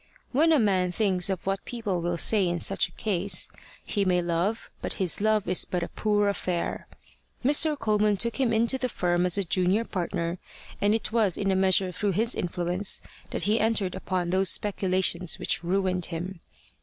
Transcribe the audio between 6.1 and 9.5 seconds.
affair. Mr. Coleman took him into the firm as a